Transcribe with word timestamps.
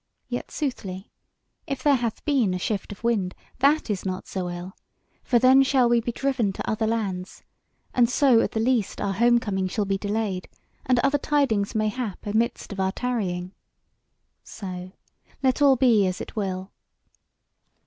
Yet 0.27 0.49
soothly 0.49 1.11
if 1.67 1.83
there 1.83 1.97
hath 1.97 2.25
been 2.25 2.55
a 2.55 2.57
shift 2.57 2.91
of 2.91 3.03
wind, 3.03 3.35
that 3.59 3.87
is 3.87 4.03
not 4.03 4.25
so 4.27 4.49
ill; 4.49 4.75
for 5.23 5.37
then 5.37 5.61
shall 5.61 5.87
we 5.87 6.01
be 6.01 6.11
driven 6.11 6.51
to 6.53 6.67
other 6.67 6.87
lands, 6.87 7.43
and 7.93 8.09
so 8.09 8.39
at 8.39 8.53
the 8.53 8.59
least 8.59 8.99
our 8.99 9.13
home 9.13 9.37
coming 9.37 9.67
shall 9.67 9.85
be 9.85 9.99
delayed, 9.99 10.49
and 10.87 10.97
other 11.01 11.19
tidings 11.19 11.75
may 11.75 11.89
hap 11.89 12.25
amidst 12.25 12.71
of 12.73 12.79
our 12.79 12.91
tarrying. 12.91 13.53
So 14.43 14.93
let 15.43 15.61
all 15.61 15.75
be 15.75 16.07
as 16.07 16.19
it 16.19 16.35
will. 16.35 16.71